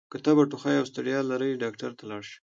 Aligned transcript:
که 0.11 0.17
تبه، 0.25 0.43
ټوخۍ 0.51 0.75
او 0.77 0.85
ستړیا 0.91 1.19
لرئ 1.29 1.51
ډاکټر 1.63 1.91
ته 1.97 2.03
لاړ 2.09 2.21
شئ! 2.29 2.37